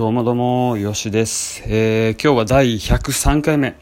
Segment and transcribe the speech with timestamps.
[0.00, 1.62] どうもどうも、よしです。
[1.66, 3.76] えー、今日は第103回目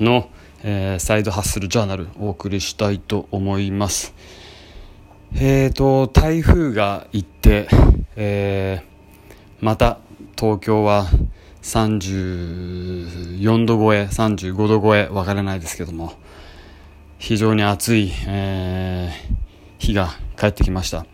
[0.00, 0.30] の、
[0.62, 4.14] えー、サイドハッスルジャーナルお送りしたいと思います。
[5.34, 7.68] えーと、台風が行って、
[8.16, 9.98] えー、また
[10.38, 11.06] 東京は
[11.60, 16.14] 34度超え、35度超え、わからないですけども、
[17.18, 21.04] 非常に暑い、えー、日が帰ってきました。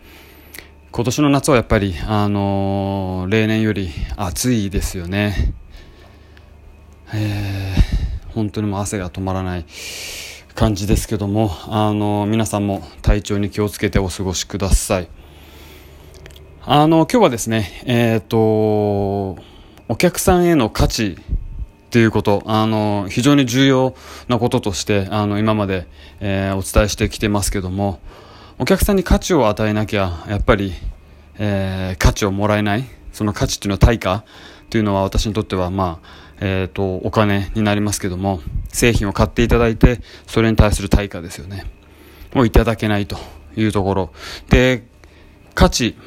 [0.95, 5.53] 今年の夏はやっぱり、あのー、例年より暑いですよね。
[7.13, 9.65] えー、本当にもう汗が止まらない
[10.53, 15.09] 感じですけども、あのー、皆さんも体調に気をつけてお過ごしください。
[16.63, 19.37] あの、今日はですね、えっ、と、お
[19.97, 23.95] 客さんへの価値っていうこと、あの、非常に重要
[24.29, 25.89] なこととして、あの、今まで、
[26.21, 27.99] えー、お伝えしてきてますけども、
[28.57, 30.71] お客さんに価値を与えなきゃ、やっぱり、
[31.37, 34.23] えー、価値をもらえない、その価値っていうのは対価
[34.69, 36.07] というのは私にとっては、まあ、
[36.39, 38.39] えっ、ー、と、お金になりますけども、
[38.69, 41.65] 製品を買っていただいて、それに対する対価ですよね。
[42.33, 43.17] をいただけないと
[43.57, 44.13] いうところ。
[44.49, 44.87] で、
[45.53, 45.97] 価値。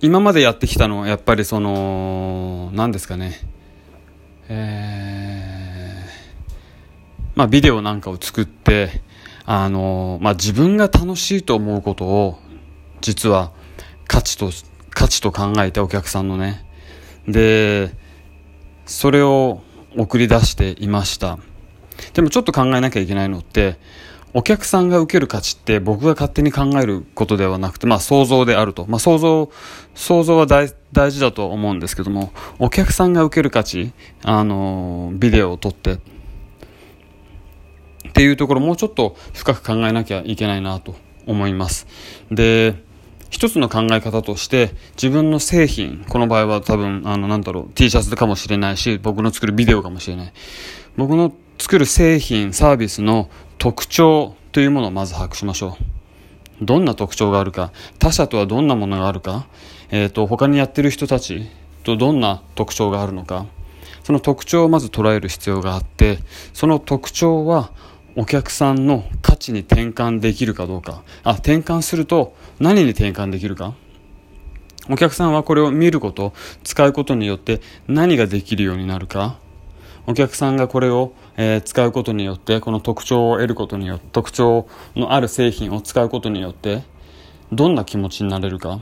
[0.00, 3.40] 今までやってきたのは、やっぱりその、何ですかね。
[4.48, 5.15] えー
[7.36, 9.02] まあ、ビデオなんかを作って、
[9.44, 12.38] あの、まあ、自分が楽しいと思うことを、
[13.02, 13.52] 実は
[14.08, 14.50] 価値と、
[14.90, 16.66] 価値と考えてお客さんのね。
[17.28, 17.92] で、
[18.86, 19.60] それを
[19.96, 21.38] 送り出していました。
[22.14, 23.78] でもちょっと考えなきゃいけないのって、
[24.32, 28.86] お客さんが受ける価値って僕が勝手に考えることではなくて、まあ想像であると。
[28.88, 29.50] まあ想像、
[29.94, 33.92] 想像は大大事だと思うんですけども、お客さんが受ける価値、
[34.24, 35.98] あの、ビデオを撮って、
[38.16, 40.94] っていうところもうちょっと深く考えなきゃいけないなと
[41.26, 41.86] 思います。
[42.30, 42.74] で、
[43.28, 50.32] 一つの考え方として自分の製品、この場合は多分、あの、なんだろう、T シャツかもしれないし、僕の作るビデオかもしれない。
[50.96, 55.76] 僕の作る製品、サービスの特徴というものをまず把握しましょ
[56.62, 56.64] う。
[56.64, 59.46] どんな特徴があるか、他者とはどんなものがあるか、
[59.90, 61.50] えっ、ー、と、他にやってる人たち
[61.84, 63.44] とどんな特徴があるのか、
[64.04, 66.20] その特徴をまず捉える必要があって、
[66.54, 67.72] その特徴は
[68.18, 71.02] お客さんの価値に転換できるかどうか。
[71.22, 73.74] あ、転換すると何に転換できるか？
[74.88, 76.32] お客さんはこれを見ること、
[76.64, 79.38] 使うことによって何ができるようになるか？
[80.06, 86.84] お客さんがこれを、えー、使うことによって、この特徴を得ることによって、特徴のある製品を使うことによって、
[87.52, 88.76] どんな気持ちになれるか？
[88.76, 88.80] っ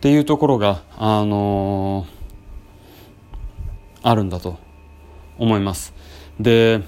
[0.00, 4.58] ていうところが、あのー、あるんだと
[5.38, 5.92] 思います。
[6.38, 6.82] で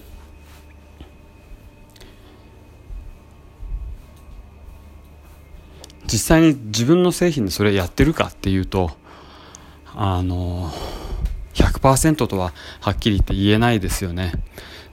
[6.07, 8.91] 実際に自分の製品でそれやってるかっていうと
[9.95, 10.71] あの
[11.55, 14.33] 100%とははっきり言って言えないですよね。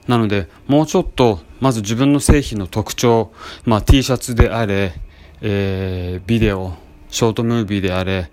[0.08, 3.32] なのでもうちょっとまず自分の製品の特徴、
[3.64, 4.92] まあ、T シャツであれ、
[5.40, 6.74] えー、ビデオ
[7.08, 8.30] ショートムービーであれ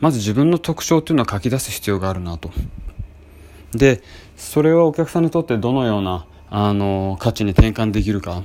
[0.00, 2.50] まず自分の特徴っていうのは書き出す必要があるなと。
[3.74, 4.02] で
[4.36, 8.42] それはお客さんにとってどのようなあの価値に転換できるか。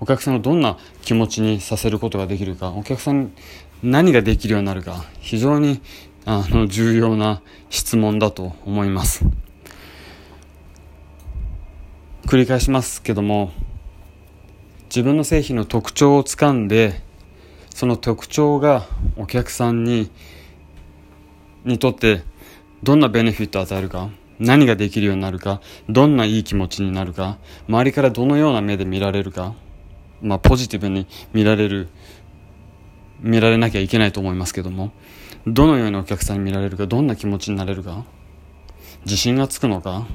[0.00, 2.70] お客さんをどんな気持ちにさせることができるか。
[2.72, 3.30] お客さんに
[3.82, 5.04] 何ができるようになるか。
[5.20, 5.80] 非常に
[6.24, 9.24] あの重要な質問だと思います。
[12.26, 13.52] 繰り返しますけども
[14.86, 17.02] 自分の製品の特徴をつかんで
[17.70, 18.86] その特徴が
[19.16, 20.10] お客さんに
[21.64, 22.22] にとって
[22.82, 27.38] どんなベネフィットを与えるか、何ができるようになるか、どんないい気持ちになるか、
[27.68, 29.54] 周りからどのような目で見られるか、
[30.20, 31.88] まあ、ポジティブに見られる、
[33.20, 34.92] 見られなきゃいけないと思いますけども、
[35.46, 38.04] どのようにお客さんに見られるか、どんな気持ちになれるか、
[39.04, 40.06] 自信がつくのか、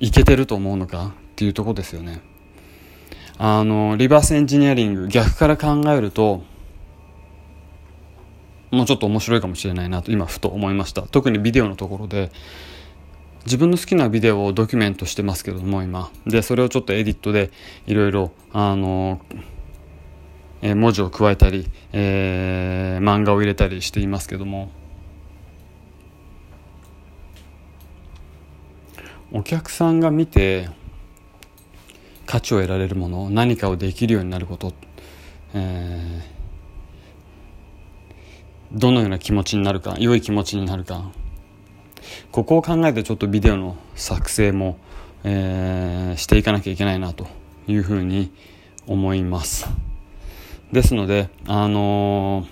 [0.00, 2.22] いけてると思うのかっていうとこですよね。
[3.38, 6.44] あの、リバースエンジニアリング、逆から考えると、
[8.72, 11.02] もうちょっと面白いかもしれないなと今ふと思いました。
[11.02, 12.32] 特にビデオのところで
[13.44, 16.10] 自分の好きなビデオをドキュメントしてますけども今。
[16.26, 17.50] でそれをちょっとエディットで
[17.86, 19.20] いろいろあの
[20.62, 24.72] え文字を加えたり、えー、漫画を入れたりしていますけども。
[29.34, 30.68] お客さんが見て
[32.26, 34.74] 価値を得られるもの何かをできるようになること、
[35.54, 36.31] えー
[38.72, 41.12] どのような気持ちになるか良い気持ちになるか
[42.30, 44.78] ここを考えてちょっとビデオの作成も、
[45.24, 47.26] えー、していかなきゃいけないなと
[47.66, 48.32] いうふうに
[48.86, 49.68] 思います。
[50.72, 52.46] ですので、あのー、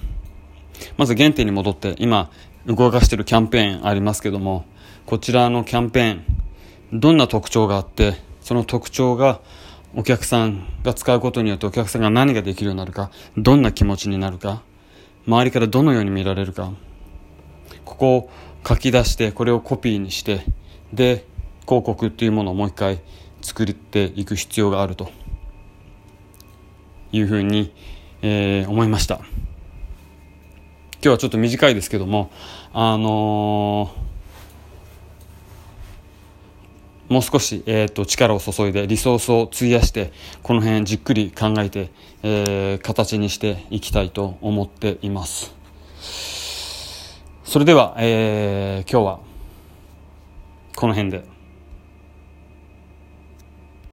[0.98, 2.30] まず原点に戻って、今、
[2.66, 4.66] 動かしてるキャンペーンありますけども、
[5.06, 9.40] こちらのキャンペーン、どんな特徴があって、その特徴が
[9.94, 14.62] お客さんが使うことによってお客さんが何ができるようになるか、どんな気持ちになるか、
[15.26, 16.72] 周りからどのように見られるか、
[17.84, 18.30] ここを
[18.66, 20.44] 書き出して、これをコピーにして、
[20.92, 21.26] で、
[21.66, 23.00] 広告っていうものをもう一回
[23.42, 25.10] 作っていく必要があると
[27.12, 27.72] いうふうに、
[28.22, 29.20] えー、思いました。
[31.02, 32.30] 今日はちょっと短いですけども、
[32.72, 34.09] あのー、
[37.10, 40.12] もう少し、えーと、力を注いでリソースを費やして
[40.44, 41.90] この辺じっくり考えて、
[42.22, 45.52] えー、形にしていきたいと思っています。
[47.42, 49.20] それでは、えー、今日は
[50.76, 51.29] この辺で。